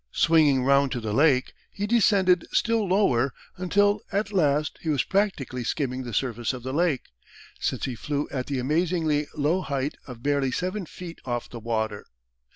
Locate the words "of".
6.53-6.63, 10.07-10.23